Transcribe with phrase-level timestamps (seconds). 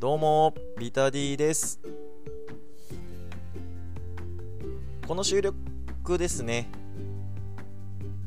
[0.00, 1.78] どうもビタディです。
[5.06, 6.70] この収録ですね。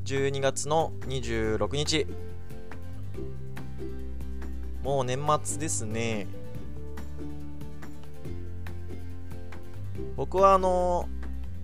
[0.06, 2.06] 12月の26日。
[4.84, 6.28] もう年末ですね。
[10.16, 11.10] 僕はあの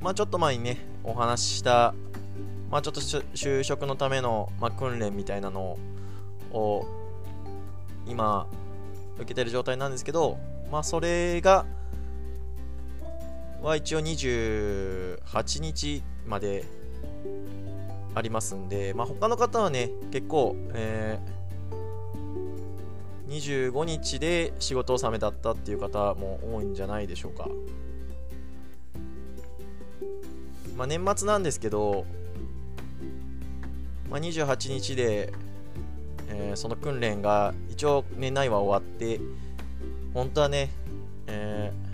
[0.01, 1.93] まあちょっと前にねお話しした
[2.71, 5.77] まあちょっと就職のための、まあ、訓練みたいなの
[6.51, 6.87] を
[8.07, 8.48] 今
[9.19, 10.37] 受けてる状態なんですけど
[10.71, 11.65] まあそれが
[13.61, 16.63] は一応28日まで
[18.15, 27.49] ありますんで、まあ、他の方はね結構、えー、25日で仕事納めだったっていう方も多いんじゃないでしょうか、
[30.77, 32.05] まあ、年末なんですけど、
[34.09, 35.33] まあ、28日で、
[36.39, 39.19] えー、その訓練が一応年内は終わって
[40.13, 40.69] 本当はね、
[41.27, 41.89] えー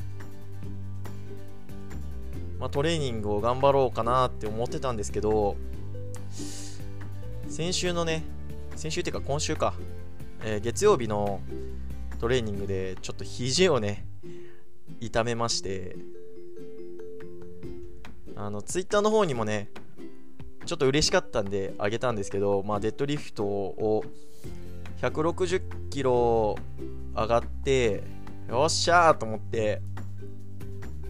[2.60, 5.58] まあ、トレーニングを頑張ろうかなって思ってたんですけど、
[7.50, 8.24] 先週のね、
[8.76, 9.74] 先週っていうか今週か、
[10.44, 11.42] えー、月曜日の
[12.20, 14.06] トレーニングでちょっと肘をね、
[15.02, 15.96] 痛めまして、
[18.36, 19.70] あの、ツイッターの方にもね、
[20.66, 24.04] ちょっと嬉しかったんであげたんですけど、まあ、デッドリフトを
[25.02, 26.58] 160キロ
[27.16, 28.04] 上がって、
[28.50, 29.82] よっしゃーと思って、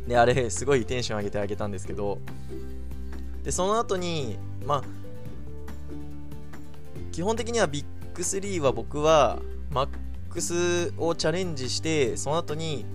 [0.08, 2.20] で、あれ、すごいテンション上げてあげたんですけど、
[3.44, 4.84] で、その後に、まあ、
[7.12, 9.40] 基本的にはビッグ3は僕は、
[9.72, 9.88] マッ
[10.30, 12.86] クスをチャレンジして、その後に、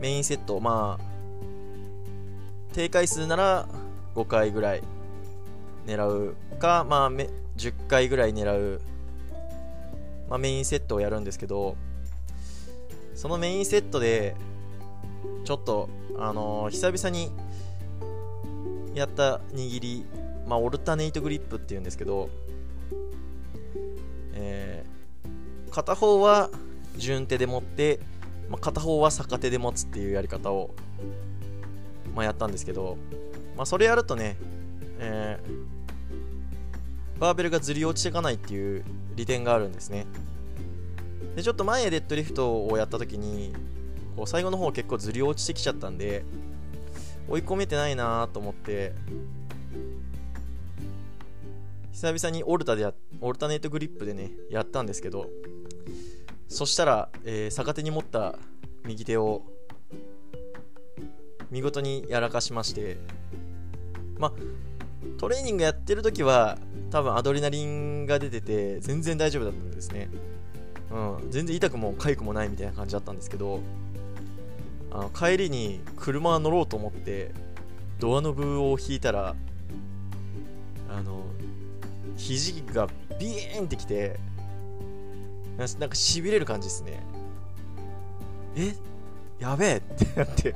[0.00, 1.04] メインセット、まあ、
[2.72, 3.68] 低回数なら
[4.14, 4.82] 5回ぐらい
[5.90, 8.80] 狙うか、まあ、10回ぐらい狙う、
[10.28, 11.76] まあ、メインセットをやるんですけど、
[13.14, 14.36] そのメインセットで、
[15.44, 17.32] ちょっと、あのー、久々に
[18.94, 20.06] やった握り、
[20.46, 22.30] まあ、オルタネイトグリップっていうんですけど、
[24.34, 26.50] えー、片方は
[26.96, 27.98] 順手で持って、
[28.48, 30.70] まあ、片方は逆手で持つっていうやり方を、
[32.14, 32.96] まあ、やったんですけど、
[33.56, 34.36] まあ、それやるとね、
[34.98, 35.79] えー、
[37.20, 40.06] バーベルがずり落ちていかないっていう利点があるんですね。
[41.36, 43.52] で、ちょっと前デッドリフトをやった時に、
[44.16, 46.24] こう最後の方結構ずり落ちてきちゃったんで
[47.28, 48.92] 追い込めてないなと思って
[51.92, 55.30] 久々にオルタでオルタネートグリップでねやったんですけど
[56.48, 58.38] そしたら、えー、逆手に持った
[58.84, 59.42] 右手を
[61.50, 62.98] 見事にやらかしまして
[64.18, 64.32] まあ
[65.20, 66.56] トレーニングやってる時は
[66.90, 70.08] 多分アドレナリンが出てて全然大丈夫だったんですね。
[70.90, 71.30] うん。
[71.30, 73.60] 全然痛くも痒くもないみたいな感じだったんですけど
[74.90, 77.32] あの帰りに車乗ろうと思って
[77.98, 79.36] ドアノブを引いたら
[80.88, 81.26] あの
[82.16, 82.88] 肘が
[83.18, 84.18] ビーンってきて
[85.58, 86.98] なんかしびれる感じですね。
[88.56, 88.74] え？
[89.38, 90.54] やべえってなって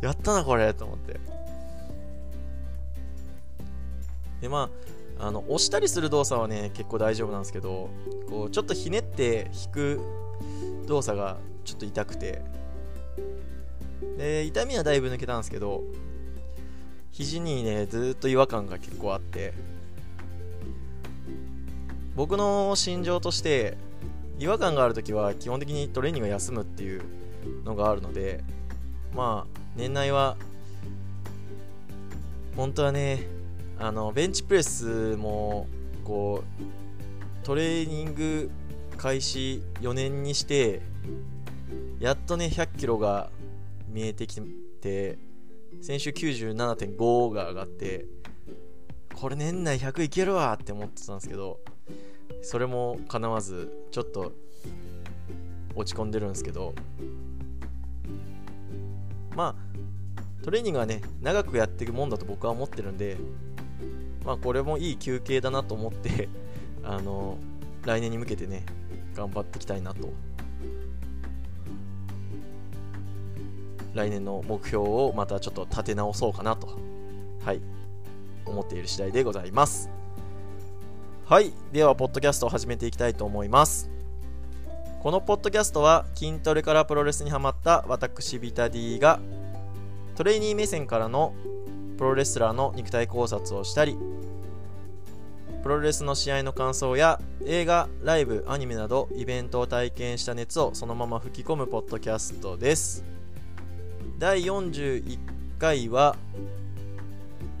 [0.00, 1.37] やったなこれと思って。
[4.40, 4.70] でま
[5.18, 7.90] ああの押したりする動作はね結構大丈夫なんですけど
[8.28, 10.00] こうちょっとひねって引く
[10.86, 12.42] 動作がちょっと痛くて。
[14.16, 15.82] で痛みはだいぶ抜けたんですけど
[17.12, 19.54] 肘にねずっと違和感が結構あって。
[22.18, 23.78] 僕の心情として
[24.40, 27.02] 違和感がある時は基本的にトレーニング休むっていう
[27.64, 28.42] のがあるので
[29.14, 30.36] まあ年内は
[32.56, 33.20] 本当はね
[33.80, 35.68] あのベンチプレスも
[36.04, 38.50] こうトレーニング
[38.96, 40.82] 開始4年にして
[42.00, 43.30] やっとね100キロが
[43.88, 44.40] 見えてき
[44.80, 45.18] て
[45.80, 48.06] 先週97.5が上がって
[49.14, 51.60] これ年内100いけるわって思ってたんですけど
[52.42, 54.32] それもかなわずちょっと
[55.76, 56.74] 落ち込んでるんですけど
[59.36, 63.16] まあトレーニングはね長くやっていくもんだと僕は思ってるんで
[64.28, 66.28] まあこれもいい休憩だなと思って
[66.84, 67.38] あの
[67.86, 68.66] 来年に向けてね
[69.14, 70.10] 頑張っていきたいなと
[73.94, 76.68] 来年の目標をまたちょっと立て直そうかなと、
[77.42, 77.62] はい、
[78.44, 79.90] 思っている次第でございます。
[81.24, 83.90] はい、では、ポッドキャストを始めていきたいと思います。
[85.02, 89.18] このポッドキャストは筋トレからプロレスにハマった私ビタディが
[90.14, 91.34] トレーニー目線からの
[91.98, 93.98] プロレスラーの肉体考察をしたり
[95.62, 103.04] プロレスの試合の感想や映画、ライブ、アニメなどイベントを体験した熱をそのまま吹き込むポッドキャストです。
[104.18, 105.18] 第41
[105.58, 106.16] 回は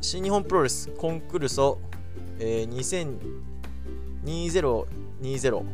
[0.00, 1.80] 新日本プロレスコンクルソ、
[2.38, 3.12] えー、
[4.24, 5.64] 2020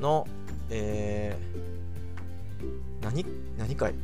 [0.00, 0.26] の、
[0.70, 1.75] えー、
[3.00, 3.24] 何
[3.58, 3.94] 何回？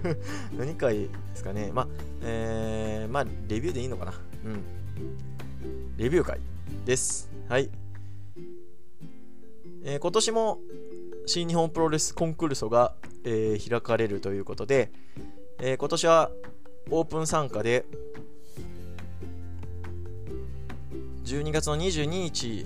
[0.56, 1.70] 何回ですかね？
[1.72, 1.88] まあ、
[2.22, 4.12] えー、まあレビューでいいのかな？
[4.44, 4.62] うん
[5.96, 6.40] レビュー会
[6.84, 7.30] です。
[7.48, 7.70] はい。
[9.84, 10.58] えー、今年も
[11.26, 12.94] 新日本プロレスコンクールソが、
[13.24, 14.90] えー、開かれるということで、
[15.60, 16.30] えー、今年は
[16.90, 17.84] オープン参加で
[21.24, 22.64] 12月の22日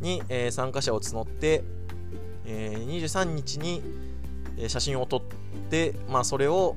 [0.00, 1.64] に、えー、参加者を募って、
[2.44, 3.82] えー、23日に、
[4.56, 5.22] えー、写真を撮っ
[5.70, 6.76] て、まあ、それを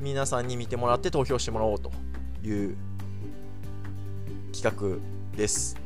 [0.00, 1.90] 皆さんに見てもらって投票してもらおうと
[2.42, 2.76] いう
[4.52, 5.76] 企画です。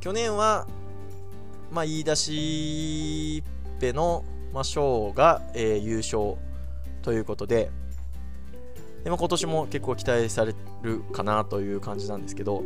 [0.00, 0.66] 去年は、
[1.70, 3.44] まあ、言い出し
[3.76, 6.36] っぺの、まあ、賞が、えー、優勝
[7.02, 7.70] ということで
[9.04, 12.62] で、まあ、今年も結構期待されるかなという感じなんですけど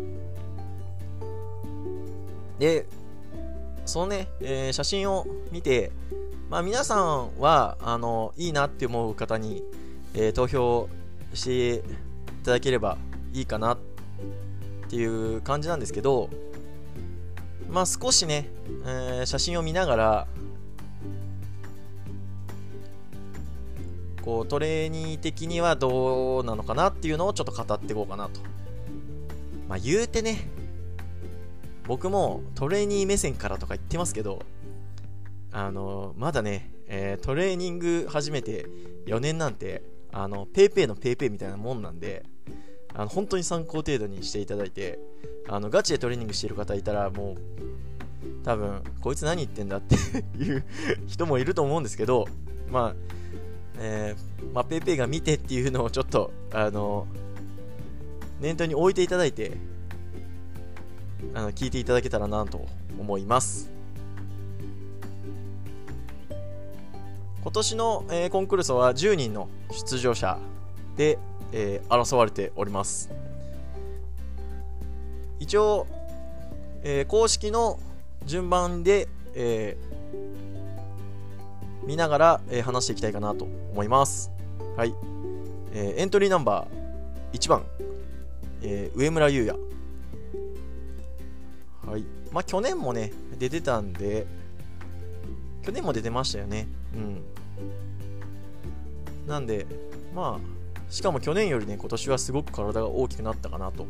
[2.58, 2.86] で
[3.84, 5.92] そのね、えー、写真を見て、
[6.50, 9.62] まあ、皆さんはあのいいなって思う方に、
[10.14, 10.88] えー、投票
[11.34, 11.82] してい
[12.44, 12.96] ただければ
[13.32, 13.78] いいかなっ
[14.88, 16.30] ていう感じなんですけど
[17.68, 18.48] まあ少しね、
[18.86, 20.26] えー、写真を見ながら
[24.22, 28.40] こうトレーニー的にはどうなのかなっていうのをちょっと語っていこうかなと。
[29.68, 30.48] まあ言うてね
[31.86, 34.42] 僕もトレーニー目線からとか言ってますけど
[35.52, 38.66] あのまだね、えー、トレーニング始めて
[39.06, 39.82] 4年なんて
[40.16, 42.22] あの、ペーペーのペーペーみたいなもんなんで、
[42.94, 45.00] あの、本当に参考程度にしていただいて、
[45.48, 47.36] あの、ガチでトレーニングしてる方いたら、もう、
[48.44, 49.96] 多分、こいつ何言ってんだって
[50.38, 50.64] いう
[51.08, 52.28] 人もいると思うんですけど、
[52.70, 52.94] まあ、
[53.80, 57.08] えー、まあ、ペイペイが見てっていうのをちょっと、あの、
[58.40, 59.56] 念頭に置いていただいて、
[61.32, 62.66] あの、聞いていただけたらなと
[62.98, 63.70] 思います。
[67.42, 70.38] 今年の、えー、コンクルーソは10人の出場者
[70.96, 71.18] で、
[71.52, 73.10] えー、争われております。
[75.38, 75.86] 一応、
[76.82, 77.78] えー、公式の
[78.24, 79.76] 順番で、え
[81.86, 84.30] 見ながら、え話していきたいかなと思います。
[84.76, 84.94] はい、
[85.74, 87.66] えエントリーナンバー1番、
[88.62, 89.58] え上村優也。
[91.94, 92.04] はい。
[92.32, 94.26] まあ去年もね出てたんで
[95.64, 96.66] 去年も出てましたよね。
[96.92, 97.22] うん。
[99.28, 99.64] なんで
[100.12, 103.86] まあしかも去年よりね今年はすごく体が大きくなったかなと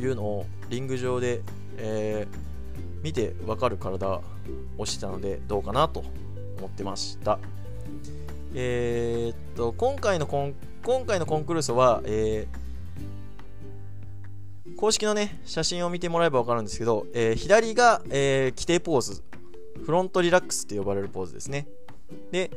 [0.00, 1.42] いうのをリング上で、
[1.78, 4.20] えー、見て分かる体
[4.76, 6.02] をしてたのでどうかなと
[6.58, 7.38] 思ってました。
[8.52, 12.63] えー、っと今回のコン今回のコンクルーソは、えー、
[14.76, 19.22] 公式のね写真を見てもらえば分かるんですけど、えー、左が、え規定ポーズ。
[19.84, 21.66] フロントリラックスって呼ばれるポーズですね。
[22.30, 22.50] で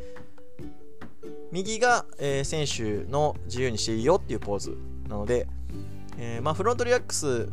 [1.51, 5.47] 右が、えー、選手の自由にしていいよっていうポーズなので、
[6.17, 7.49] えー、まあ、フロントリラックス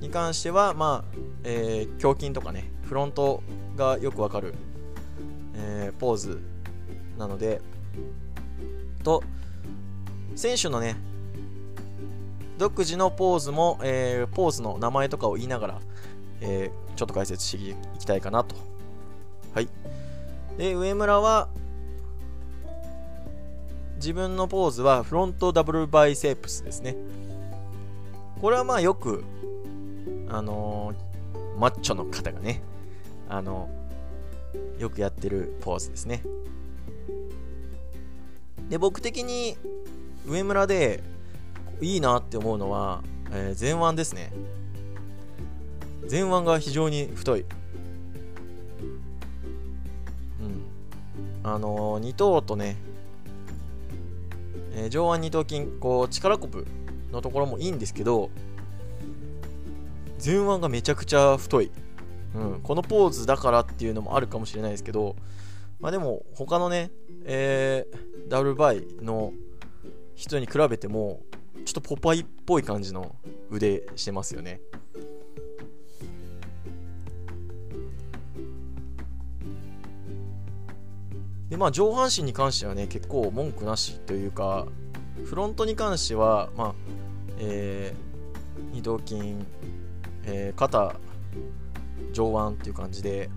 [0.00, 3.42] に関しては、まあえー、胸筋とかねフロント
[3.76, 4.54] がよくわかる、
[5.54, 6.40] えポーズ
[7.18, 7.60] なので
[9.02, 9.22] と
[10.34, 10.96] 選手のね
[12.60, 15.80] 独自のポーズも、えポーズの名前とかを言いながら、
[16.42, 18.54] えちょっと解説していきたいかなと
[19.54, 19.68] はい
[20.58, 21.48] で上村は
[23.96, 26.96] 自分のポーズはフロントダブルバイセープスですね。
[28.42, 29.24] これはまあよく、
[30.28, 32.62] あのー、マッチョの方がね、
[33.30, 33.70] あの、
[34.78, 36.22] よくやってるポーズですね。
[38.68, 39.56] で、僕的に
[40.26, 41.02] 上村で
[41.80, 44.32] いいなって思うのは、えー、前腕ですね。
[46.10, 47.40] 前腕が非常に太い。
[47.40, 47.48] うん。
[51.42, 52.76] あのー、二頭とね、
[54.72, 56.66] えー、上腕二頭筋こう力こぶ
[57.12, 58.30] のところもいいんですけど
[60.24, 61.70] 前腕がめちゃくちゃ太い、
[62.34, 65.16] うん、このポーズだからっていうのもあるかもしれないですけど
[65.80, 66.90] まあでも他のね、
[67.24, 69.32] えー、ダブルバイの
[70.14, 71.20] 人に比べても
[71.64, 73.14] ちょっとポパイっぽい感じの
[73.50, 74.60] 腕してますよね。
[81.48, 84.66] でまあ上半身に関してはね結構文句なしというか
[85.24, 86.74] フロントに関してはまあ
[87.38, 89.34] えー、二頭筋、
[90.24, 90.94] えー、肩
[92.12, 93.30] 上腕っていう感じで、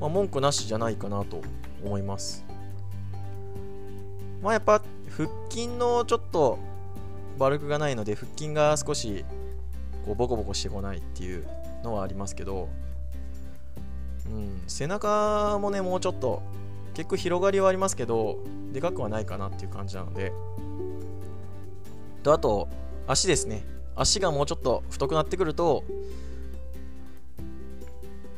[0.00, 1.40] まあ、文句なしじゃないかなと
[1.84, 2.44] 思います。
[4.42, 6.58] まあやっぱ腹筋のちょっと
[7.38, 9.24] バルクがないので腹筋が少し
[10.04, 11.46] こうボコボコしてこないっていう
[11.82, 12.68] のはありますけど、
[14.26, 16.42] うん、背中もねもうちょっと
[16.94, 18.38] 結構広がりはありますけど
[18.72, 20.32] でかくはないかなっていう感じなので。
[22.22, 22.68] とあと
[23.06, 23.64] 足ですね。
[23.96, 25.84] 足がもうちょっと太くなってくると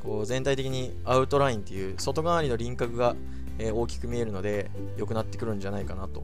[0.03, 3.17] こう全体的にアウトラインっていう外側にの輪郭が、
[3.59, 6.23] え、大きく見えるので良くなってくるんじゃないかなと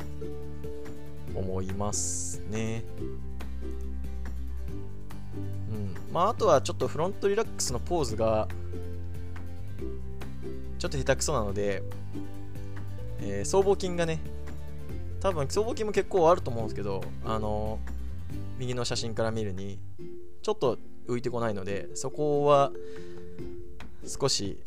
[1.35, 2.30] 思います。
[2.51, 2.85] ね。
[5.71, 8.49] うんまあ、あとはちょっとフロントリラックスのポーズが
[10.79, 11.83] ちょっと下手くそなので、
[13.21, 14.19] えー、僧帽筋がね
[15.21, 17.79] 多分僧帽筋も結構あると思うんですけどあの
[18.59, 19.79] 右の写真から見るに
[20.43, 22.73] ちょっと浮いてこないのでそこは
[24.07, 24.59] 少し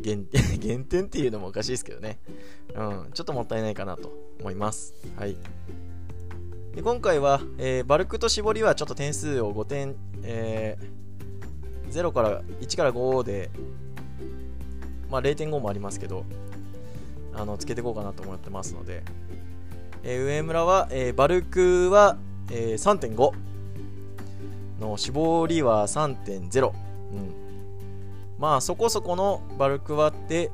[0.00, 2.18] 減点 減点っていうのもおかしいですけどね、
[2.74, 4.94] うん、ちょっともったいないかなと思います。
[5.16, 5.36] はい、
[6.74, 13.50] で今回は、えー、バルクと絞りはちょっと点数を5点、えー、0から1から5で、
[15.08, 16.24] まあ、0.5もありますけど
[17.32, 19.04] あのつけていこうかなと思ってますので、
[20.02, 22.16] えー、上村は、えバルクは、
[22.50, 23.32] え3.5
[24.80, 26.72] の絞りは3.0、
[27.12, 27.44] うん
[28.38, 30.50] まあそこそこのバルクはって、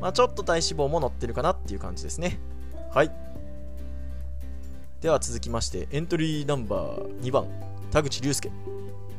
[0.00, 2.38] まあ、ちょっと体脂肪も乗ってるかなっていう感じですね。
[2.92, 3.21] はい。
[5.02, 7.48] では続きまして、エントリーナンバー2番、
[7.90, 8.52] 田口竜介。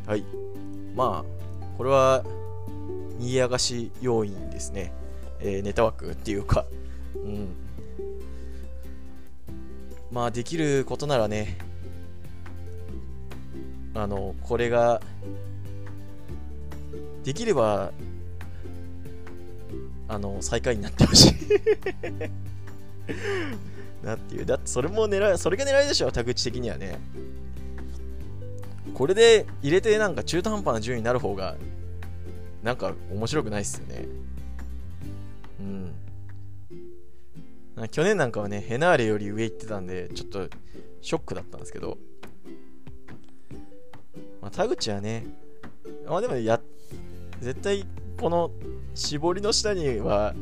[0.07, 0.23] はい。
[0.95, 2.23] まあ、これは、
[3.19, 4.93] にぎやかし要因ですね。
[5.41, 6.65] えー、ネタ枠っていうか、
[7.15, 7.49] うん。
[10.09, 11.57] まあ、できることならね、
[13.93, 15.01] あの、これが
[17.25, 17.91] できれば、
[20.07, 21.33] あの、最下位になってほしい
[24.05, 24.45] なっていう。
[24.45, 26.99] だそれも狙い、それが狙いでしょ、田口的にはね。
[28.95, 31.57] これで入れてなんか中途半端な順位になる方が、
[32.63, 34.07] なんか面白くないっすよね。
[37.77, 37.87] うん。
[37.89, 40.49] 去年なんかはね、ヘナーレより上行ってたんで、ちょっと
[41.03, 41.99] ショックだったんですけど、
[44.41, 45.27] まあ、田口はね、
[46.07, 46.59] まあでもや、
[47.41, 47.85] 絶対
[48.19, 48.49] この
[48.95, 50.33] 絞りの下には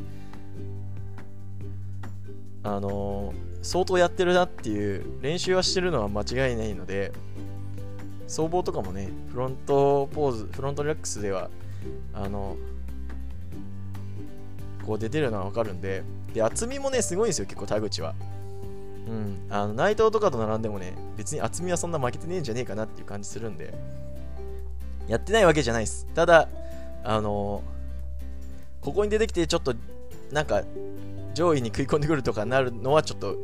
[2.62, 7.12] あのー、相当やってるなっていう練習はしてるのは間違いないので
[8.26, 11.48] 僧帽とかもねフロントポーズフロントリラックスでは
[12.12, 12.56] あの
[14.86, 16.02] こう出てるのはわかるんで
[16.34, 18.14] で厚みもねすごいんですよ結構田口は。
[19.06, 19.36] うん。
[19.50, 23.74] あの内藤とかと並んでもね別に厚みはそんな負けてねえんじゃねえかなっていう感じするんで
[25.08, 26.06] やってないわけじゃないです。
[26.14, 26.48] ただ
[27.04, 27.62] あの
[28.80, 29.74] ここに出てきてちょっと
[30.32, 30.62] なんか
[31.34, 33.36] 上位に食い込んでくるとかなるのはちょっと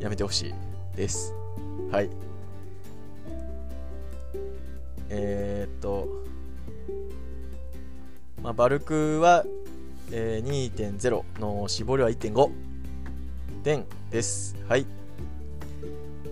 [0.00, 0.54] やめてほしい
[0.96, 1.34] です。
[1.90, 2.10] はい。
[5.10, 6.24] えー、っと
[8.42, 9.44] まあ、バルクは、
[10.12, 12.50] えー、2.0の絞りは1.5
[13.62, 14.54] 点です。
[14.68, 14.86] はい、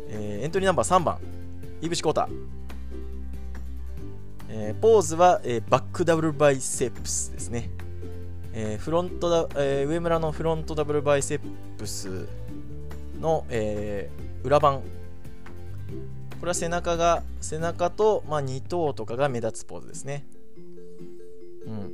[0.09, 1.19] えー、エントリーナンバー3番
[1.81, 2.29] 井伏浩太
[4.55, 7.71] えー、ポーズは、えー、バックダブルバイセップスですね。
[8.55, 11.41] えー、フロントダ、えー、上村のフロントダブルバイセッ
[11.79, 12.29] プス
[13.21, 14.81] の、えー、裏番。
[16.41, 20.27] これは背中が、背中と、まあ、2頭とかが目立つポーズですね。
[21.67, 21.93] うん。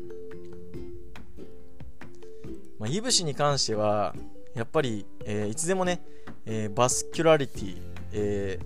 [2.79, 4.15] まあ、いぶしに関しては、
[4.55, 6.03] やっぱり、えー、いつでもね、
[6.47, 7.77] えー、バスキュラリティ、
[8.12, 8.59] え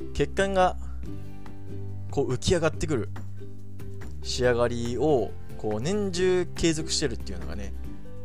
[0.00, 0.76] ー、血管が
[2.10, 3.10] こう浮き上がってくる
[4.22, 7.72] 仕上がりをこう年中継続してるっていうのがね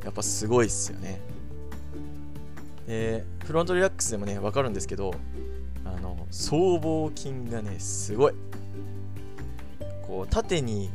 [0.03, 1.21] やっぱすごいっすよね。
[2.88, 5.13] でフロントリラックスでもね分かるんですけど
[5.85, 8.33] あの僧帽筋がねすごい。
[10.03, 10.89] こう縦に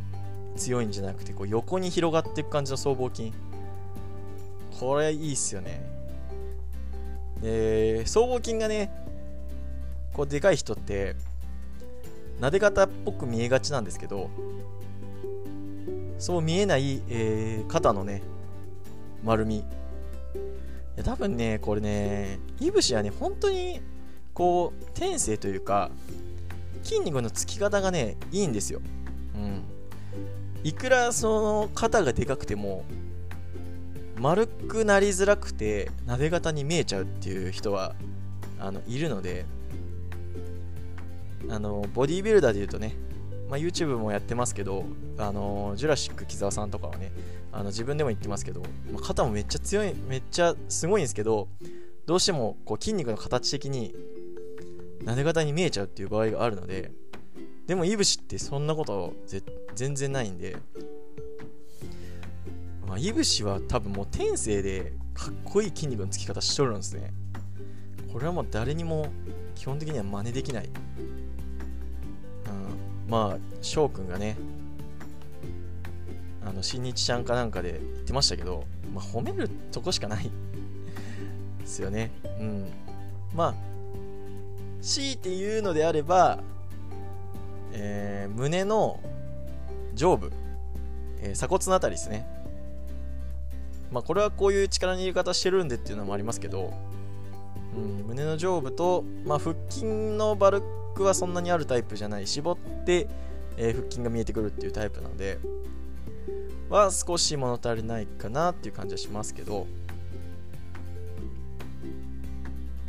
[0.57, 3.33] 強いんじゃなくてこう横に広がっていく感じの僧帽筋。
[4.78, 5.83] これいいっすよね。
[7.40, 8.90] で僧帽筋がね
[10.12, 11.16] こうでかい人って
[12.40, 14.31] 撫で方っぽく見えがちなんですけど
[16.18, 18.23] そう見えない、えー、肩のね
[19.25, 19.64] 丸み。
[21.04, 23.82] 多分ねこれねいぶしはね本当に
[24.32, 25.90] こう天性というか
[26.82, 28.80] 筋肉のつき方がねいいんですよ。
[29.35, 29.62] うん。
[30.64, 32.85] いくらその肩がでかくても
[34.18, 37.94] 丸くなりづらくてなで型に見えちゃうっていう人は
[38.58, 39.44] あのいるので
[41.49, 42.96] あのボディービルダーでいうとね、
[43.49, 44.85] まあ、YouTube もやってますけど
[45.19, 47.12] あのジュラシック木澤さんとかはね
[47.53, 48.61] あの自分でも言ってますけど、
[48.93, 51.49] まあ、肩もめっちゃ強いめっちゃすごいんですけど
[52.07, 53.95] どうしてもこう筋肉の形的に
[55.05, 56.91] なで型に見えちゃうっていう場合があるので
[57.67, 59.15] でもいぶしってそんなこと
[59.75, 60.57] 全然ないんで
[62.87, 67.12] まあ、いぶしは多分もう天性でかっこいい筋肉のつき方しとるんですね。
[68.12, 69.09] これはもう誰にも
[69.55, 70.71] 基本的には真似できない、
[73.09, 74.37] まあ翔くんがね
[76.45, 80.31] あの新日ちゃんかなんかで言ってましたけど、まあ、褒めるとこしかない
[81.61, 82.13] ですよね。
[82.39, 82.67] うん。
[83.35, 83.55] まあ
[84.81, 86.39] 強いて言うのであれば、
[87.73, 89.01] えー、胸の
[89.95, 90.31] 上部、
[91.21, 92.27] えー、鎖骨のあたりですね。
[93.91, 96.73] まあ、これはこういう力の入れ方してるんでっていうのもありますけど、
[97.77, 100.63] うん、胸の上部と、まあ、腹筋のバル
[100.97, 103.07] クはそんなにあるタイプじゃない絞って、
[103.57, 105.38] えー、腹筋が見えてくるっていうタイプなので
[106.69, 109.67] は少し物足りないかなっていう感じはしますけど。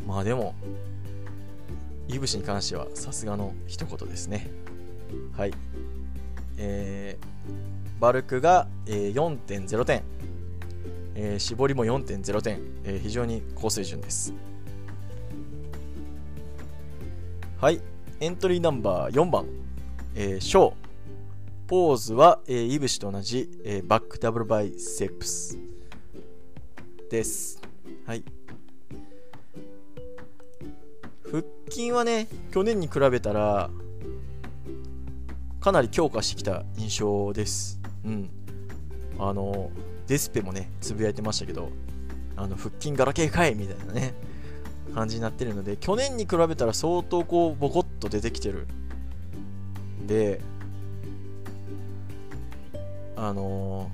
[0.08, 0.56] まあでも
[2.08, 4.50] いぶしに関してはさすがの一言ですね。
[5.36, 5.54] はい。
[6.58, 10.04] えー、バルクが、えー、4.0点
[11.20, 14.34] えー、絞りも4.0点、えー、非常に高水準です。
[17.60, 17.82] はい、
[18.20, 19.46] エントリーナンバー4番、
[20.16, 20.74] えー、ショー。
[21.68, 25.58] ポーズは、えー、イブシと同じ、えー、バックダブルバイセップス
[27.12, 27.62] です。
[28.08, 28.24] はい。
[31.30, 33.70] 腹筋はね、去年に比べたら、
[35.60, 37.80] かなり強化してきた印象です。
[38.04, 38.30] うん。
[39.20, 39.70] あの、
[40.08, 41.70] デスペもね、つぶやいてましたけど、
[42.36, 44.16] あの腹筋ガラケーかいみたいなね、
[44.98, 48.66] 感じになってるので、去年に比べたら相当こう、ボコッと出てきてる。
[50.07, 50.42] で、
[53.16, 53.92] あの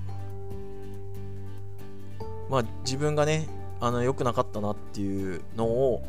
[2.48, 3.46] ー、まあ自分がね、
[3.82, 6.02] あの良くなかったなっていうのを、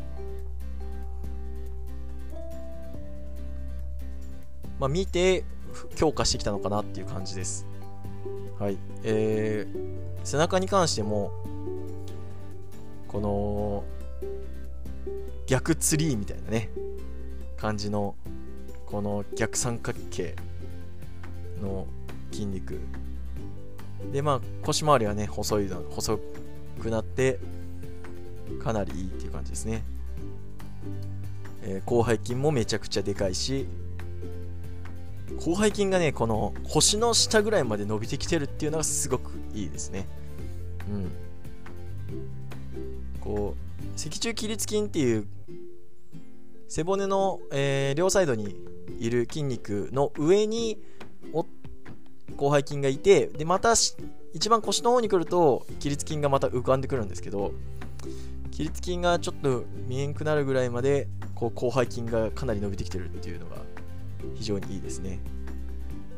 [4.80, 5.44] まあ、見て
[5.94, 7.66] 強化してきたのかなっていう感じです。
[8.58, 8.78] はい。
[9.02, 11.32] えー、背中に関しても、
[13.08, 13.84] この、
[15.46, 16.70] 逆ツリーみたいなね、
[17.56, 18.16] 感じの、
[18.86, 20.34] この逆三角形
[21.62, 21.86] の
[22.32, 22.80] 筋肉。
[24.12, 26.18] で、まあ、腰回りはね、細い、細
[26.80, 27.38] くなって、
[28.62, 29.82] かなりいいっていう感じですね。
[31.62, 33.66] えー、広背筋もめちゃくちゃでかいし、
[35.40, 40.06] 広背筋がね、この腰の下ぐらいまで伸びてきてるっていうのがすごくいいですね。
[40.88, 41.10] うん。
[43.20, 43.65] こう、
[43.96, 45.26] 脊柱起立筋っていう
[46.68, 48.54] 背骨の、えー、両サイドに
[48.98, 50.78] いる筋肉の上に
[52.38, 53.72] 広背筋がいて、で、また
[54.34, 57.52] 一番腰の方に来ると起立筋がまた浮かんでくるんですけど、
[58.50, 63.56] 起立筋がちょっと見えんくなるぐらいまでこう広背筋がかなり伸びてきてるっていうのが
[64.34, 65.20] 非常にいいですね。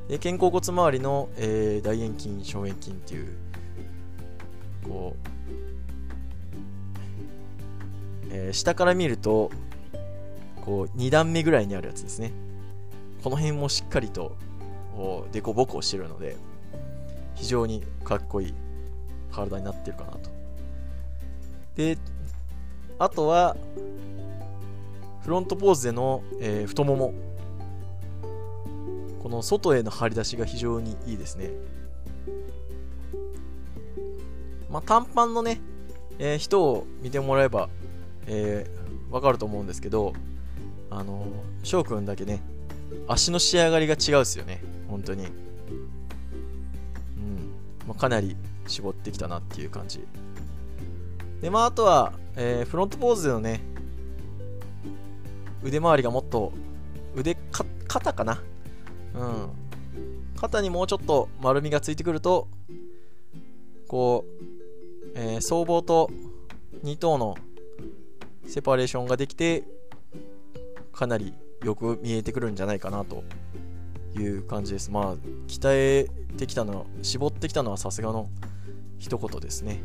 [0.09, 3.37] で肩甲骨周りの、えー、大円筋、小円筋っていう、
[4.89, 5.28] こう、
[8.39, 9.51] えー、下から見ると、
[10.65, 12.33] こう、2段目ぐらいにあるやつですね。
[13.25, 14.37] この辺もしっかりと、
[15.33, 16.37] デコボコしてるので、
[17.35, 18.55] 非常にかっこいい
[19.33, 20.31] 体になってるかなと。
[21.75, 21.99] で、
[22.99, 23.57] あとは、
[25.23, 27.15] フロントポーズでの、えー、太もも。
[29.23, 31.51] この外への張り出しが非常にいいですね。
[34.71, 35.61] まあ、短パンのね、
[36.19, 37.69] えー、人を見てもらえば、
[38.29, 40.13] えー、わかると思うんですけど、
[40.91, 41.27] あの、
[41.63, 42.43] 翔くんだけね、
[43.09, 45.25] 足の仕上がりが違うっすよね、本当に。
[45.25, 45.33] うん。
[47.87, 48.37] まあ、かなり
[48.67, 50.07] 絞ってきたなっていう感じ。
[51.41, 53.61] で、まあ、あとは、えー、フロントポーズでのね、
[55.63, 56.53] 腕回りがもっと、
[57.17, 58.43] 腕か、肩かな
[59.15, 59.49] うん。
[60.37, 62.47] 肩にもうちょっと丸みがついてくると、
[63.89, 66.11] こう、えー、僧帽と
[66.85, 67.37] 2頭の
[68.49, 69.65] セパレーションができて、
[70.93, 73.23] かなりよく見えてくるんじゃないかなと
[74.17, 74.91] いう感じです。
[74.91, 75.15] まあ、
[75.47, 78.29] 鍛えてきたのは、絞ってきたのはさすがの
[78.99, 79.81] 一言ですね。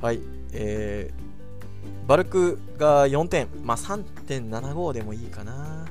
[0.00, 0.20] はい。
[0.52, 5.86] えー、バルクが4点、まあ3.75でもいいかな。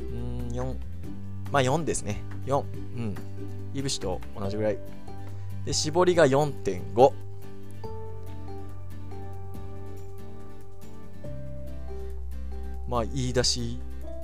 [0.00, 0.74] うん4
[1.52, 2.62] まあ4ですね4う
[3.00, 3.14] ん
[3.74, 4.78] いぶしと同じぐらい
[5.64, 7.12] で絞りが4.5
[12.90, 13.78] まあ言い出し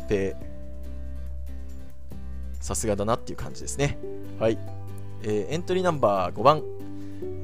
[0.04, 0.36] っぺ
[2.60, 3.96] さすがだなっていう感じですね
[4.40, 4.58] はい、
[5.22, 6.62] えー、エントリーナンバー5番、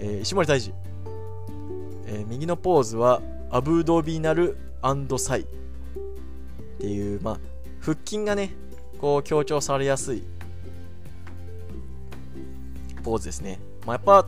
[0.01, 0.75] えー、石森泰治、
[2.07, 4.59] えー、右のポーズはアブドビナル
[5.17, 5.45] サイっ
[6.81, 7.41] ていう、まあ、
[7.81, 8.51] 腹筋がね
[8.99, 10.25] こう強調されやすい
[13.05, 13.59] ポーズですね。
[13.85, 14.27] まあ、やっぱ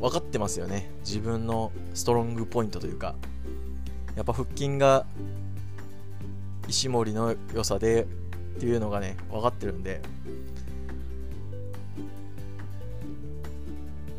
[0.00, 0.90] 分かってますよね。
[1.00, 3.14] 自分のストロングポイントというか。
[4.16, 5.06] やっぱ腹筋が
[6.68, 8.04] 石森の良さで
[8.56, 10.00] っていうのがね、分かってるんで。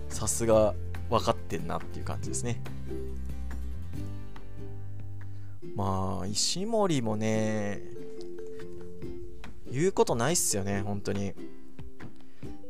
[0.09, 0.73] さすが
[1.09, 2.61] 分かってんなっていう感じですね。
[5.75, 7.81] まあ、石森もね、
[9.71, 11.33] 言うことないっすよね、本当に。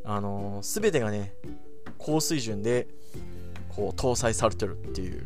[0.04, 1.34] あのー、全てがね、
[1.98, 2.88] 高水準で、
[3.68, 5.24] こう、搭載されてるっていう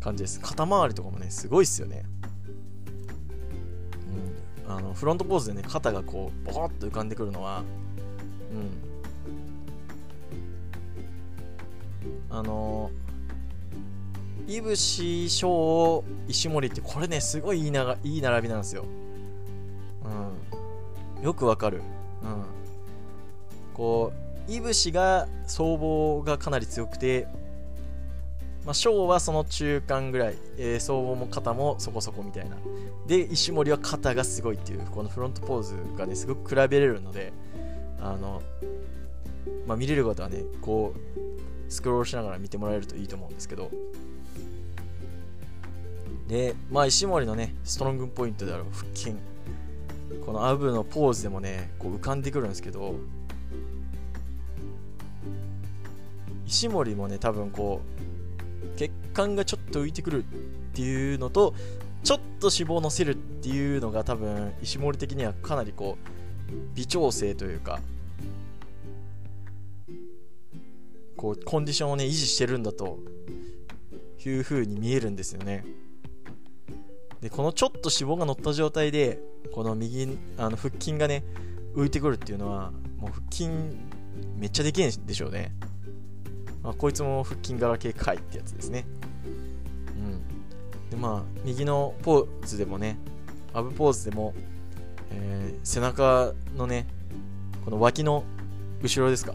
[0.00, 0.40] 感じです。
[0.40, 2.04] 肩周りとかもね、すごいっすよね。
[4.76, 7.64] あの、フロントポーズでね、肩がこう、ボコッと浮かんでくるのは、
[8.52, 8.90] うん。
[12.30, 12.90] あの、
[14.46, 18.84] いぶし、翔、石森って、これね、すごいいいながいい並びなんですよ。
[20.04, 21.24] うん。
[21.24, 21.82] よくわかる。
[22.22, 22.44] うん。
[23.74, 24.12] こ
[24.48, 27.26] う、いぶしが僧帽がかなり強くて、
[28.64, 32.56] まあ、翔はその中間ぐらい、えー、僧帽も肩もそこそこみたいな。
[33.06, 37.32] で、石森は肩がすごいっていう、このフロントポーズがね、すごく比べれるので、
[38.00, 38.42] あの、
[39.66, 43.70] まあ、見れる方はね、こう、スクロールしながら見てもらえるといいと思うんですけど、
[46.28, 49.16] で、まあ、石森のね、ストロングポイントである腹筋。
[50.24, 52.96] このアブのポーズでもね、こう浮かんでくるんですけど、
[56.46, 58.19] 石森もね、多分こう、
[59.10, 60.26] 血管がちょっと浮いてくるっ
[60.72, 61.54] ていうのと、
[62.02, 67.80] ちょっと脂肪を乗せるっていうのが多分、石森的にはかなりこう、微調整というか、
[71.16, 72.98] こう、コンディションをね、維持してるんだと
[74.24, 75.64] いう風に見えるんですよね。
[77.20, 79.20] で、このちょっと脂肪が乗った状態で、
[79.52, 81.24] この右、あの腹筋がね、
[81.74, 83.50] 浮いてくるっていうのは、もう腹筋
[84.36, 85.52] めっちゃできんでしょうね。
[86.62, 88.84] まあ、こいつも腹筋柄系かいってやつですね。
[89.96, 90.90] うん。
[90.90, 92.98] で、まあ、右のポーズでもね、
[93.54, 94.34] アブポーズでも、
[95.10, 96.86] えー、背中のね、
[97.64, 98.24] この脇の
[98.82, 99.34] 後ろですか？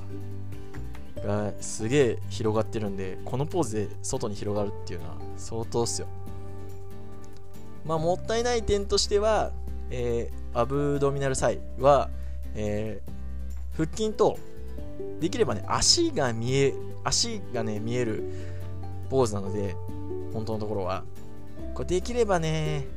[1.24, 6.08] がすげえ広がってるんで、このポーズで外に広がるっていうのは相当っすよ。
[7.86, 9.52] まあ、もったいない点としては、
[9.90, 12.10] えー、アブドミナルサイは、
[12.56, 14.38] えー、腹筋と
[15.20, 18.24] できればね足が見え足がね見える
[19.10, 19.76] ポーズなので
[20.34, 21.04] 本当のところは。
[21.74, 22.88] これできればね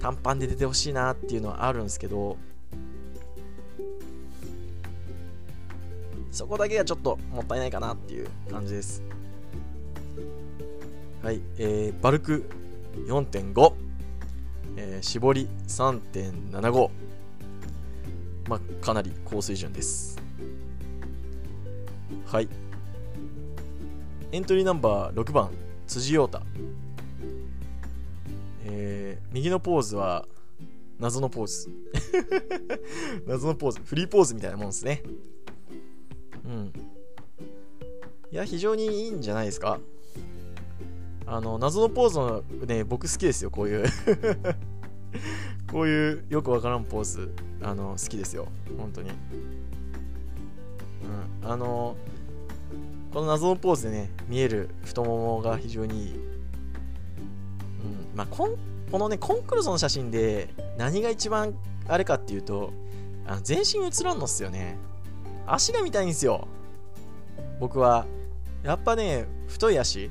[0.00, 2.36] 短パンで出てほしいなっていうのはあるんですけど
[6.30, 9.02] そこだけがちょっともったいないかなっていう感じです。
[11.22, 12.48] はいえー、バルク
[13.06, 13.72] 4.5、
[14.76, 16.90] えー、絞り3.75
[18.48, 20.27] まあかなり高水準です。
[22.30, 22.48] はい。
[24.32, 25.50] エントリーナンバー6番
[25.86, 26.42] 辻陽太。
[28.66, 30.26] えー、右のポーズは
[30.98, 31.70] 謎のポーズ。
[33.26, 35.02] 謎のポーズフリーポーズみたいなもんですね。
[36.44, 36.72] うん。
[38.30, 39.80] いや非常にいいんじゃないですか。
[41.24, 43.86] あの、謎のポーズのね、僕好きですよ、こういう。
[45.72, 49.12] こういうよくわからんポーズ、あの、好きですよ、本当に。
[51.42, 51.96] うん、あの、
[53.12, 56.14] この謎のポーズでね、見える太ももが非常にいい。
[56.14, 56.20] うん、
[58.14, 58.56] まあ、こん
[58.90, 61.54] このね、コンクルーゾの写真で何が一番
[61.86, 62.72] あれかっていうと、
[63.26, 64.76] あの全身映らんのっすよね。
[65.46, 66.48] 足が見たいんですよ。
[67.60, 68.06] 僕は。
[68.62, 70.10] やっぱね、太い足。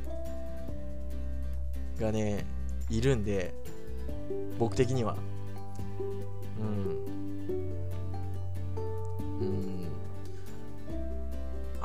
[1.99, 2.45] がね
[2.89, 3.53] いるんで
[4.59, 5.17] 僕的には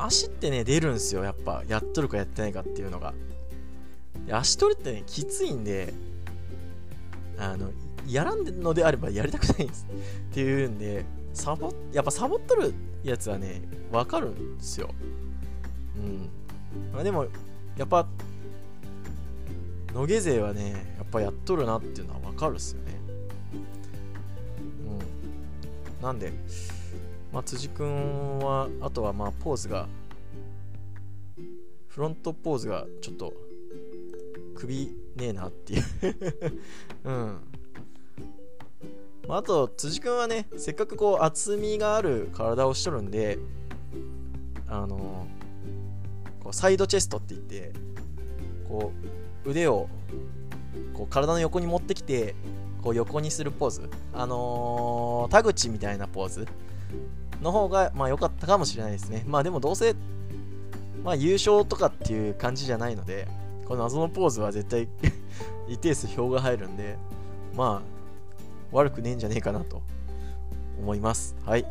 [0.04, 1.62] 足ってね出るんすよやっぱ。
[1.68, 3.14] やっとるかやってないかっていうのが。
[4.30, 5.92] 足取りってねきついんで
[7.38, 7.70] あの
[8.06, 9.86] やらんのであればやりたくないんです。
[10.30, 14.90] っていうんでサボやっぱサボっとるやつはねわかるんですよ。
[15.96, 16.28] うん。
[16.92, 17.26] まあでも
[17.76, 18.06] やっぱ
[19.94, 22.92] 野毛勢はねやっぱやっとるなっていうのは分かるっすよね。
[26.00, 26.04] うん。
[26.04, 26.32] なんで
[27.32, 29.88] まあ、辻君はあとはまあポーズが
[31.88, 33.32] フロントポーズがちょっと
[34.54, 35.82] 首ねえなっていう。
[37.04, 37.40] うん。
[39.28, 43.38] まあ、あと辻君はねせっかくこう厚みがある体をしとるんで
[44.66, 45.26] あの
[46.42, 47.72] こうサイドチェストって言って
[48.68, 48.92] こ
[49.44, 49.88] う腕を
[50.92, 52.34] こう体の横に持ってきて
[52.82, 53.88] こう横にするポーズ。
[54.12, 56.46] あのー、田口みたいなポーズ。
[57.42, 59.24] の方がまあ良かったかもしれないですね。
[59.26, 59.94] まあでもどうせ
[61.04, 63.28] まあ優勝とかっていう感じじゃないので
[63.66, 64.88] この謎のポーズは絶対
[65.68, 66.96] 一定数票が入るんで
[67.54, 67.92] まあ
[68.70, 69.82] 悪くねえんじゃねえかなと
[70.78, 71.36] 思います。
[71.44, 71.66] はい。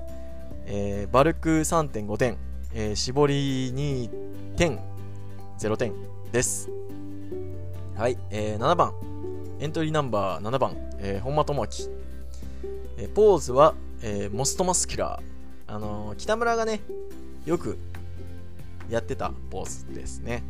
[0.65, 2.37] えー、バルク3.5点、
[2.73, 5.93] えー、絞り2.0点
[6.31, 6.69] です。
[7.95, 8.93] はい、えー、7番。
[9.59, 11.67] エントリーナンバー7番、えー、本間朋晃、
[12.97, 15.30] えー、ポーズは、えー、モストマスキュラー、
[15.71, 16.81] あのー、北村がね
[17.45, 17.77] よく
[18.89, 20.43] やってたポーズですね。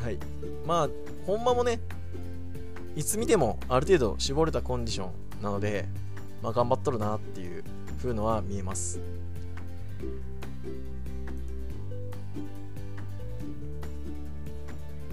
[0.00, 0.18] はい。
[0.64, 0.88] まあ
[1.26, 1.80] 本間もね
[2.94, 5.86] いつ見てもある程度絞れたコンディションなので、
[6.44, 7.64] まあ、頑張っとるなっていう
[7.98, 9.00] 風のは見えます。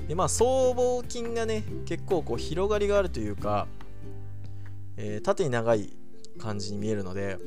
[0.07, 3.65] でまあ僧帽筋がね結構こう広がりがあるというか、
[4.95, 5.91] えー、縦に長い
[6.38, 7.39] 感じに見えるので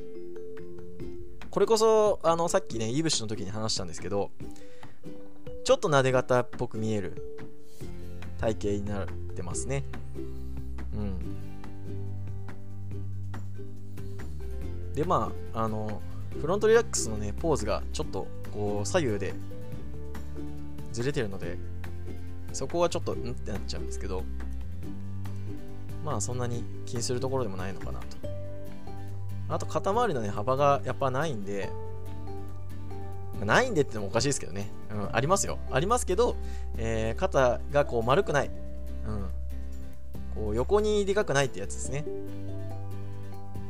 [1.56, 4.30] これこそあのさっきねいぶしの時に話したんですけど
[5.64, 7.40] ちょっとなで型っぽく見える
[8.38, 9.82] 体型になってますね。
[10.94, 11.16] うん。
[14.92, 16.02] でまああの
[16.38, 19.32] フロントリラックスのねポーズがちょっとこう左右で
[20.92, 21.56] ずれてるので
[22.52, 24.24] そこはちょっとんってなっちゃうんですけど
[26.04, 28.25] まあそんなに気にするところでもないのかなと。
[29.48, 31.70] あと肩周りのね幅がやっぱないんで
[33.44, 35.58] ないんでってのもおかしいですけどね、うん、ありますよ。
[35.70, 36.36] ありますけど、
[36.78, 38.50] えー、肩がこう丸くない、
[39.06, 39.28] うん、
[40.34, 42.04] こう横にでかくないってやつですね。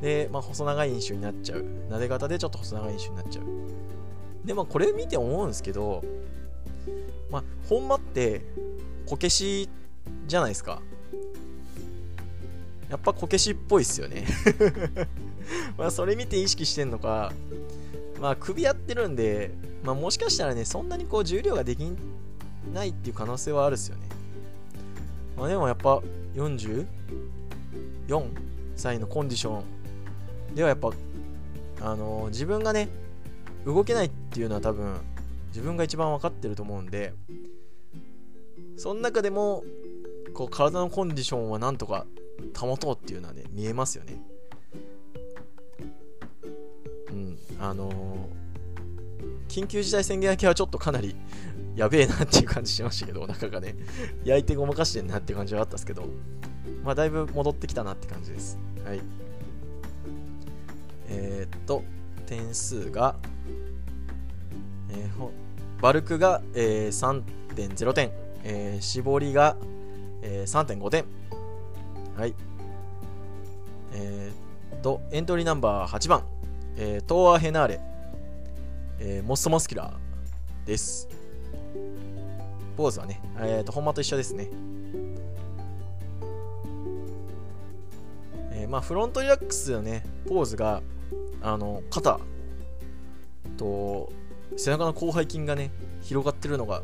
[0.01, 1.65] で、まあ、細長い印象になっちゃう。
[1.91, 3.45] 撫で方でちょっと細長い印象になっちゃう。
[4.47, 6.05] でまあこれ見て思うんですけど
[7.31, 8.43] まあ本間って
[9.07, 9.69] こけし
[10.27, 10.81] じゃないですか。
[12.89, 14.25] やっぱこけしっぽいっすよね。
[15.77, 17.33] まあそれ見て意識してんのか、
[18.21, 19.53] まあ首やってるんで、
[19.85, 21.81] まあもしかしたらね、そんなにこう重量ができ
[22.73, 24.09] ないっていう可能性はあるっすよね。
[25.37, 26.03] まあでもやっぱ
[26.35, 26.87] 44
[28.75, 29.63] 歳のコンディショ
[30.53, 30.91] ンではやっぱ、
[31.83, 32.89] あのー、自分がね、
[33.65, 34.95] 動けないっていうのは多分
[35.49, 37.13] 自分が一番分かってると思うんで、
[38.77, 39.65] その中でも
[40.35, 42.07] こう体のコンディションはなんとか
[42.57, 44.21] 保とうっていうのはね見えますよね
[47.61, 48.29] あの、
[49.49, 51.17] 緊急事態宣言明けはちょっとかなり
[51.77, 53.75] やべえなっていう感じしましたけどお腹がね。
[54.25, 56.05] 焼いてごまかしてんなっていう感じはあったんですけど。
[56.83, 58.59] まあだいぶ戻ってきたなって感じです。
[58.85, 59.01] はい。
[61.09, 61.85] えー、っと
[62.27, 63.17] 点数が、
[64.91, 65.31] えー、
[65.81, 67.23] バルクが、えー、
[67.57, 68.11] 3.0点。
[68.49, 69.57] えー、絞りが、
[70.23, 71.05] えー、3.5点。
[72.17, 72.35] はい。
[73.93, 74.47] えー、
[74.87, 76.23] と、エントリーナンバー8番、
[76.79, 77.81] えー、トーア・ヘナーレ、
[78.99, 81.09] えー、モストマスキュラーです。
[82.77, 84.49] ポーズはね、えー、と、本間と一緒ですね。
[88.53, 90.83] えー、まあ、フロントリラックスのね、ポーズが、
[91.41, 92.21] あの、肩
[93.57, 94.13] と
[94.59, 95.71] 背中の広背筋がね、
[96.03, 96.83] 広がってるのが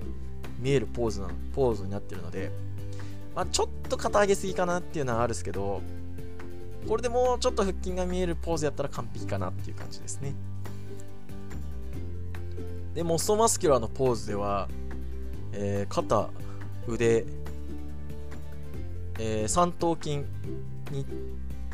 [0.58, 2.50] 見えるポーズなポーズになってるので、
[3.34, 5.82] まあ、ちょっと肩上げすぎかなっていうのはあるんですけど
[6.88, 10.34] これでもうちょっと腹筋が見えるポーズやったら完璧かなっていう感じですね。
[12.94, 14.68] でモストマスキュラーのポーズでは、
[15.52, 16.28] えー、肩
[16.86, 17.24] 腕、
[19.18, 20.24] えー、三頭筋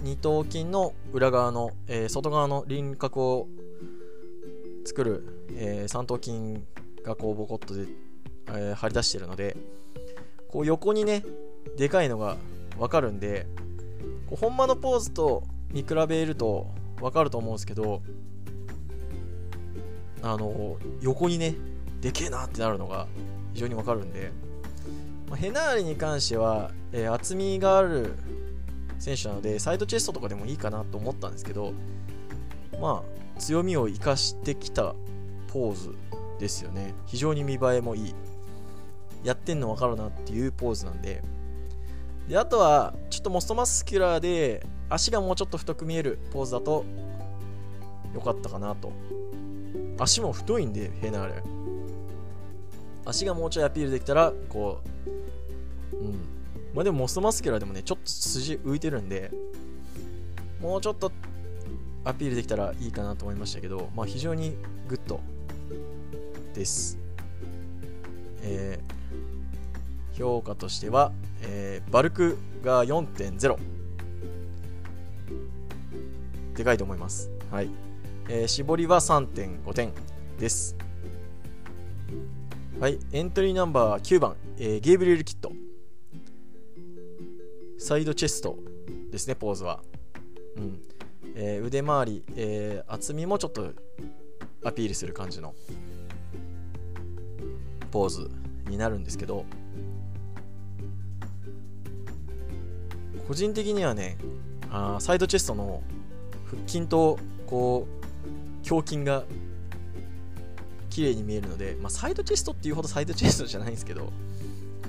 [0.02, 3.48] 二頭筋の裏側の、えー、外側の輪郭を
[4.84, 6.62] 作る、えー、三頭筋
[7.02, 7.88] がこうボコッと出
[8.50, 9.56] えー、張り出してるので
[10.48, 11.24] こう横にね
[11.76, 12.36] でかいのが
[12.78, 13.46] 分かるんで
[14.28, 16.68] こう本間のポーズと見比べると
[17.00, 18.02] 分かると思うんですけど
[20.22, 21.54] あの横にね
[22.00, 23.06] でけえなってなるのが
[23.54, 24.30] 非常に分かるんで、
[25.28, 28.14] まあ、ヘナーレに関しては、えー、厚みがある
[28.98, 31.72] 選手なのでサイドチェストとかでもいいかなと思ったんですけど
[32.80, 34.94] まあ強みを生かしてきた
[35.48, 35.94] ポーズ
[36.38, 36.94] ですよね。
[37.06, 38.14] 非常に見栄えもいい。
[39.24, 41.22] やってんの分かるなっていうポーズなんで
[42.28, 46.84] であとはちょっとモストマスキュラーで足がもうちょっと太く見えるポーズだと
[48.14, 48.92] 良かったかなと。
[49.98, 51.42] 足も太いんでヘナーレ
[53.04, 54.80] 足がもうちょいアピールできたらこ
[55.92, 56.12] ううん。
[56.74, 59.32] まあでもモストマスキュラーでもねちょっと筋浮いてるんで
[60.60, 61.10] もうちょっと
[62.04, 65.20] アピールできたらいいかなと思いましたけど、まあ、非常にグッド
[66.54, 66.98] です。
[68.42, 68.97] えー、
[70.18, 73.57] 評価としては、えー、バルクが4.0。
[76.57, 77.31] でかいと思います。
[77.52, 77.70] はい。
[78.28, 79.92] えー、絞りは3.5点
[80.38, 80.76] です。
[82.81, 82.98] はい。
[83.12, 85.52] エントリーナンバー9番、えー、ゲーブリエル・キット。
[87.78, 88.59] サイドチェスト
[89.12, 89.81] ですね、ポーズは。
[90.57, 90.83] うん。
[91.37, 93.70] えー、腕周り、えー、厚みもちょっと
[94.64, 95.54] アピールする感じの
[97.92, 98.31] ポーズ
[98.68, 99.44] になるんですけど
[103.28, 104.16] 個人的にはね
[104.70, 105.82] あサイドチェストの
[106.46, 107.86] 腹筋とこ
[108.64, 109.24] う胸筋が
[110.88, 114.10] 綺麗に見えるので、まあ、サイドチェストっていうほどサイドチェストじゃないんですけど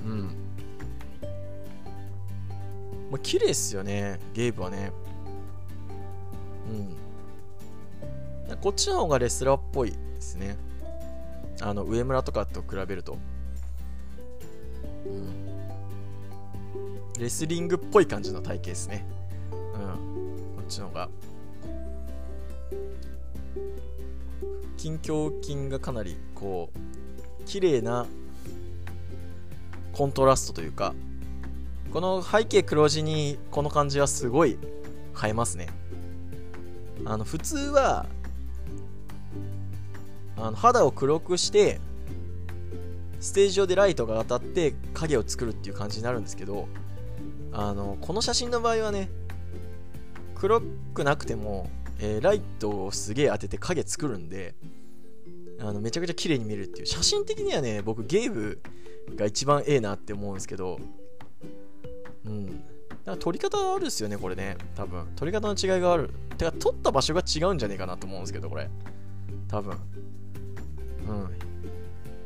[0.05, 0.21] うん。
[3.11, 4.91] まあ綺麗っすよねゲーブはね。
[8.49, 8.57] うん。
[8.57, 10.57] こっちの方がレスラーっぽいですね。
[11.61, 13.17] あの上村とかと比べると、
[15.05, 15.58] うん、
[17.19, 19.05] レスリングっぽい感じの体型ですね。
[19.51, 20.55] うん。
[20.55, 21.09] こっちの方が。
[24.77, 28.07] 筋胸筋がかなりこう綺麗な
[29.91, 30.95] コントラストというか
[31.91, 35.67] この背景黒地にこの感じはすごい映えますね。
[37.03, 38.05] あの普通は
[40.37, 41.81] あの肌を黒くして
[43.19, 46.69] ステージ上でライトが当たって影を作るっていう感じになるんですけど
[47.51, 49.09] あのこの写真の場合はね
[50.35, 50.61] 黒
[50.93, 54.55] くなくても、えー、ライトをすげえ当てて影作るんで
[55.59, 56.85] あのめちゃくちゃ綺麗に見えるっていう。
[56.85, 58.59] 写真的にはね僕ゲーム
[59.15, 60.79] が一番ええなって思うんですけど
[62.25, 62.45] うん。
[62.45, 62.61] だか
[63.05, 64.57] ら撮り方あるっすよねこれね。
[64.75, 65.07] 多分。
[65.15, 66.11] 撮り方の違いがある。
[66.37, 68.69] てか撮った場所が違うんじゃねえかなと思うんですけどこれ。
[69.47, 69.77] 多分。
[71.07, 71.29] うん。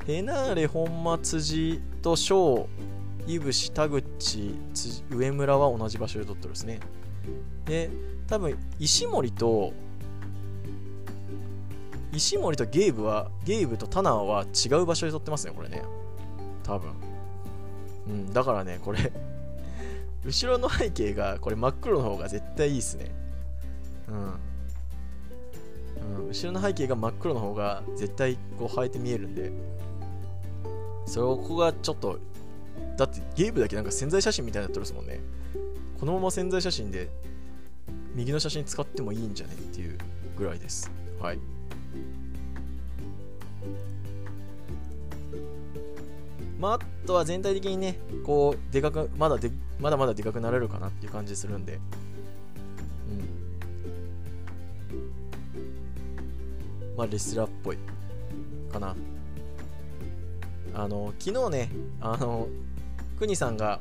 [0.06, 2.68] ヘナーレ本間辻と翔
[3.28, 4.56] 井伏田口
[5.10, 6.80] 上村は同じ場所で撮ってるんですね。
[7.66, 7.90] で
[8.28, 9.74] 多分石森と
[12.12, 15.84] 石森とゲーブはゲーブとタナは違う場所で撮ってますねこれね。
[16.64, 16.92] 多分。
[18.08, 19.14] うんだからねこれ
[20.26, 23.12] 後ろの背景がこれ真っ黒の方が絶対いいっすね。
[24.10, 24.16] うん、
[26.20, 29.52] うん、後ろの背景が真っ黒の方が絶対こう映えて見えるんで。
[31.06, 32.20] そこがちょっと
[32.98, 35.20] だってゲームだけなんか潜在写真みたいになってるですもんね。
[36.00, 37.10] このまま潜在写真で
[38.14, 39.98] 右の写真使ってもいいんじゃねっていう
[40.38, 40.92] ぐらいです。
[41.20, 41.40] はい。
[46.60, 51.78] まあ、あとは全体的にね、こう、でかく、まだで、まだまだでかくなれるかなっていう感じするんで、う
[56.94, 56.96] ん。
[56.96, 57.78] まあ、レスラーっぽい
[58.72, 58.96] かな。
[60.74, 62.48] あの、昨日ね、あの、
[63.24, 63.80] くにさんが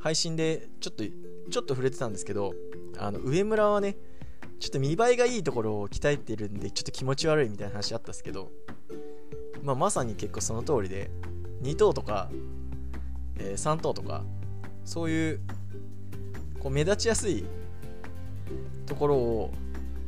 [0.00, 2.54] 配信でちょっと、ちょっと触れてたんですけど、
[2.98, 3.96] あの、上村はね、
[4.60, 8.50] ちょっと見栄えがいいところを鍛えてるんで、ちょっと気持ち悪いみたいな話あったんですけど、
[9.62, 11.10] まあ、まさに結構その通りで、
[11.62, 12.30] 2等とか、
[13.38, 14.24] えー、3等とか、
[14.84, 15.40] そういう
[16.60, 17.44] こう目立ちやすい
[18.86, 19.52] ところを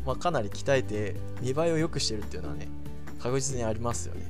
[0.05, 2.69] まあ、かなり鍛えて見栄えを良くしてるっていうのはね
[3.19, 4.23] 確実にありますよね。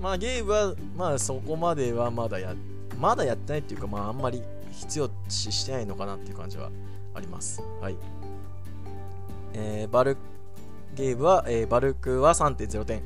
[0.00, 2.54] まあゲームはまあそこまではまだや
[2.98, 6.70] まだやってないっていうかまああんまり必要視してないのかなっていう感じは
[7.14, 7.62] あります。
[7.80, 7.96] はい。
[9.54, 10.16] えー、バル
[10.94, 13.02] ゲームは、えー、バルクは3.0点、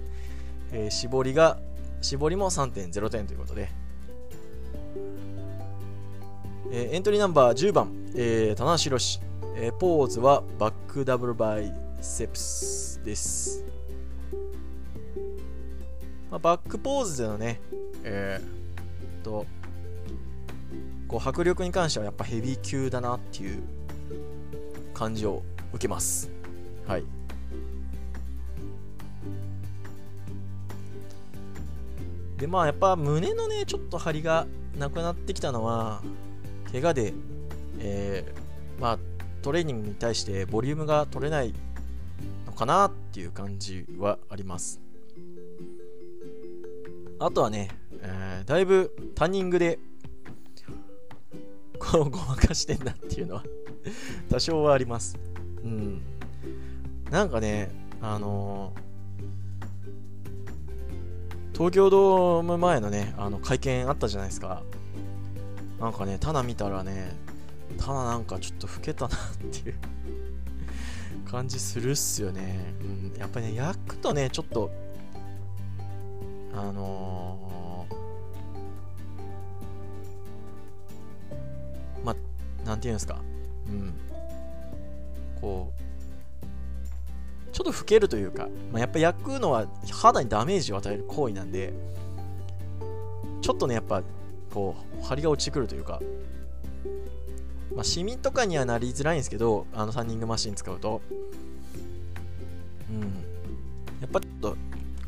[0.73, 1.59] えー、絞りが
[2.01, 3.69] 絞りも3.0点ということで、
[6.71, 9.21] えー、エントリーナンバー10番、えー、棚橋宏。
[9.55, 13.65] えー、ポーズはバックダブルバイセプスです。
[16.33, 17.61] まあ、バックポーズでのね、
[18.05, 19.45] えー、と、
[21.07, 23.63] こう迫力に関してはやっぱヘビー級だなっていう
[24.95, 25.43] 感じを
[25.75, 26.31] 受けます。
[26.87, 27.05] はい。
[32.39, 34.47] で、まあやっぱ胸のね、ちょっと張りが
[34.79, 36.01] なくなってきたのは、
[36.73, 37.13] 怪我で、
[37.79, 38.99] えー、まあ
[39.43, 41.53] トレーニングに対してボリュームが取れない
[42.47, 44.81] のかなっていう感じはあります
[47.25, 47.69] あとはね、
[48.01, 49.79] えー、だいぶタンニングで
[51.79, 53.45] こうごまかしてんなっていうのは
[54.31, 55.19] 多少はあります
[55.63, 56.03] うん
[57.13, 57.71] なんかね、
[58.01, 64.63] あのー、東京ドーム前のね、あの会見あったじゃないですか。
[65.79, 67.15] なんかね、タナ見たらね、
[67.77, 69.19] タナなんかちょっと老けたなっ
[69.53, 69.75] ていう
[71.31, 72.75] 感じするっすよね。
[72.81, 74.71] うん、やっぱりね、焼くとね、ちょっと、
[76.55, 82.15] あのー、ま、
[82.65, 83.19] なんていうんですか？
[83.69, 83.95] うん。
[85.41, 91.73] こう、ちょっと老けるというか、まあ、やっぱ焼くのは肌にダメージを与える行為なんで、
[93.41, 94.03] ちょっとね、やっぱ、
[94.53, 96.01] こう、張りが落ちてくるというか、
[97.75, 101.01] まあ、シミとかにはなりづらいんですけど、あのサンニングマシン使うと。
[102.91, 103.01] うん。
[104.01, 104.57] やっぱちょっと、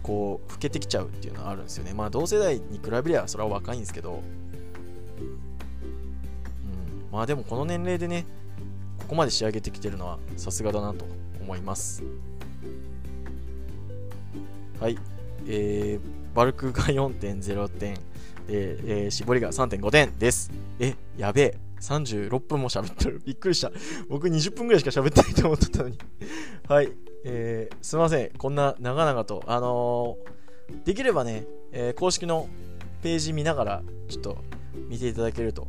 [0.04, 1.94] こう、老けてきちゃうっていうのはあるんですよね。
[1.94, 4.22] まあ、同世代に比べりゃ、それは若いんですけど、うん。
[7.10, 8.26] まあ、でもこの年齢でね、
[8.98, 11.06] ここまで仕上げてきてるのはさすがだなと
[11.40, 12.04] 思います。
[14.78, 14.98] はい。
[15.46, 18.00] えー、バルクが4.0点、で、
[18.46, 20.50] えー、絞りが3.5点です。
[20.78, 21.58] え、やべえ。
[21.80, 23.22] 36分も喋ってる。
[23.24, 23.72] びっくりした。
[24.08, 25.98] 僕20分ぐらいしか喋ってないと思ってたのに
[26.68, 26.92] はい。
[27.24, 28.30] えー、すいません。
[28.36, 29.42] こんな長々と。
[29.46, 32.48] あのー、できればね、えー、公式の
[33.02, 34.38] ページ見ながら、ちょっと
[34.88, 35.68] 見ていただけると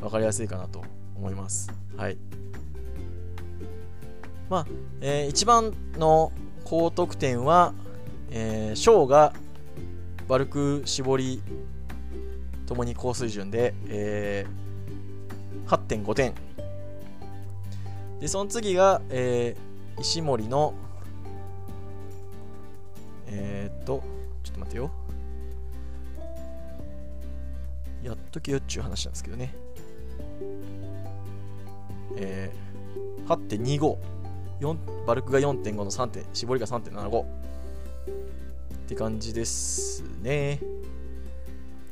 [0.00, 0.84] 分かりやすいかなと
[1.16, 1.72] 思います。
[1.96, 2.18] はい。
[4.50, 4.66] まあ、
[5.00, 6.32] えー、一番の
[6.64, 7.72] 高得点は、
[8.30, 9.32] えー、ショーが
[10.28, 11.42] バルク絞り
[12.66, 16.34] ともに高水準で、えー、8.5点
[18.20, 20.74] でその次が、えー、石森の
[23.30, 24.02] えー、っと
[24.42, 24.90] ちょっと待ってよ。
[28.02, 29.54] やっとけよっちゅう話なんですけどね。
[32.16, 33.96] えー、8.25
[34.60, 34.76] 4
[35.06, 37.26] バルクが4.5の3点絞りが3.75っ
[38.88, 40.60] て感じですね。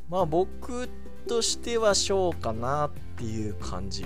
[0.09, 0.89] まあ僕
[1.27, 4.05] としては小かなっていう感じ。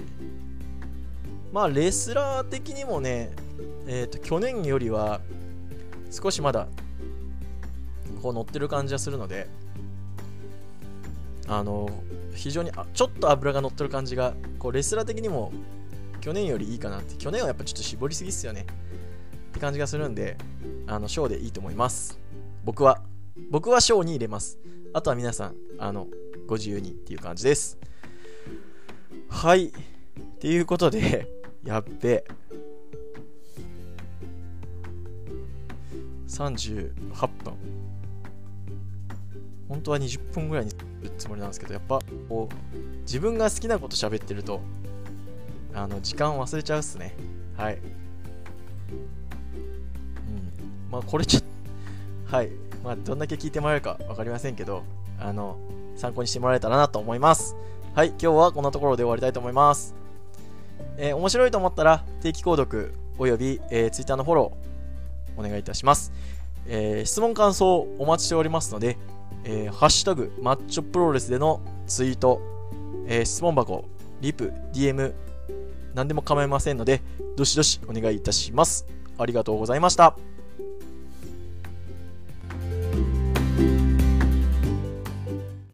[1.52, 3.32] まあレスラー的にもね
[3.88, 5.22] えっ、ー、と去年よりは
[6.12, 6.68] 少しまだ
[8.24, 9.48] こう乗ってる感じはするので
[11.48, 11.90] あの
[12.34, 15.52] 非常にちょっと脂が乗ってる感じがこうレスラー的にも
[16.24, 17.16] 去年よりいいかなって。
[17.16, 18.62] 去年はやっぱちょっと絞りすぎっすよね。
[18.62, 20.38] って感じがするんで、
[20.88, 22.18] あの、小でいいと思います。
[22.64, 23.02] 僕は。
[23.52, 24.58] 僕は小に入れます。
[24.94, 26.08] あとは皆さん、あの、
[26.48, 27.78] ご自由にっていう感じです。
[29.28, 29.66] はい。
[29.66, 29.72] っ
[30.40, 31.28] ていうことで、
[31.66, 32.24] やっべ。
[36.30, 37.54] 38分。
[39.70, 42.00] 本当は20分ぐらいにするつもりなんですけど、やっぱ、
[42.30, 44.62] こう、自分が好きなこと喋ってると、
[45.74, 47.16] あの時間忘れちゃうっすね。
[47.58, 47.76] はい。
[47.76, 47.82] うん。
[50.92, 51.48] まあこれちょっと
[52.36, 52.50] はい。
[52.84, 54.84] まあどんだけ聞いてもらえるか分かりませんけど
[55.20, 55.58] あの
[55.96, 57.56] 参考にしてもらえたらなと思います。
[57.96, 58.10] はい。
[58.10, 59.96] 今日はこんなところで終わりたいと思います。
[60.98, 66.12] えー、面白いと思ったら定期購読および、えー、Twitter のフォローお願いいたします、
[66.68, 68.98] えー、質問感想お待ちしておりますので、
[69.46, 72.42] えー、ハッシュタグマッチョプロレスでのツイート、
[73.08, 73.86] えー、質問箱
[74.22, 75.14] リプ DM
[75.94, 77.02] 何でも構いませんので、
[77.36, 78.88] どしどしお願いいたします。
[79.18, 80.33] ありがとうございました。